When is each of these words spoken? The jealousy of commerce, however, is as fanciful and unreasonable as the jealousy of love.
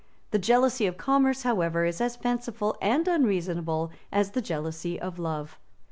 The 0.31 0.39
jealousy 0.39 0.87
of 0.87 0.97
commerce, 0.97 1.43
however, 1.43 1.85
is 1.85 2.01
as 2.01 2.15
fanciful 2.15 2.75
and 2.81 3.07
unreasonable 3.07 3.91
as 4.11 4.31
the 4.31 4.41
jealousy 4.41 4.99
of 4.99 5.19
love. 5.19 5.59